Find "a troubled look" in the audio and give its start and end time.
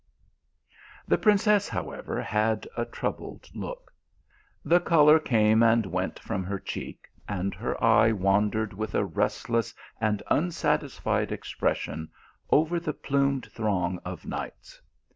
2.75-3.93